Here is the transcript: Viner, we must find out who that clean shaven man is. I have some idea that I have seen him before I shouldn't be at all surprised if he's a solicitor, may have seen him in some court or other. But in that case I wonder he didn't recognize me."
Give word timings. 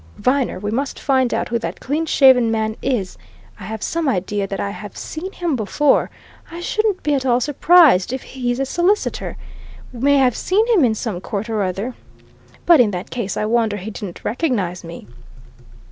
Viner, 0.17 0.57
we 0.57 0.71
must 0.71 0.97
find 0.99 1.31
out 1.31 1.49
who 1.49 1.59
that 1.59 1.79
clean 1.79 2.07
shaven 2.07 2.49
man 2.49 2.75
is. 2.81 3.19
I 3.59 3.65
have 3.65 3.83
some 3.83 4.09
idea 4.09 4.47
that 4.47 4.59
I 4.59 4.71
have 4.71 4.97
seen 4.97 5.31
him 5.31 5.55
before 5.55 6.09
I 6.49 6.59
shouldn't 6.59 7.03
be 7.03 7.13
at 7.13 7.23
all 7.23 7.39
surprised 7.39 8.11
if 8.11 8.23
he's 8.23 8.59
a 8.59 8.65
solicitor, 8.65 9.37
may 9.93 10.17
have 10.17 10.35
seen 10.35 10.65
him 10.73 10.83
in 10.83 10.95
some 10.95 11.21
court 11.21 11.51
or 11.51 11.61
other. 11.61 11.93
But 12.65 12.79
in 12.79 12.89
that 12.89 13.11
case 13.11 13.37
I 13.37 13.45
wonder 13.45 13.77
he 13.77 13.91
didn't 13.91 14.25
recognize 14.25 14.83
me." 14.83 15.05